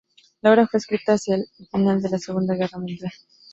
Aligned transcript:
La 0.41 0.49
obra 0.51 0.65
fue 0.67 0.79
escrita 0.79 1.13
hacia 1.13 1.35
el 1.35 1.45
final 1.71 2.01
de 2.01 2.09
la 2.09 2.17
Segunda 2.17 2.55
Guerra 2.55 2.79
Mundial. 2.79 3.11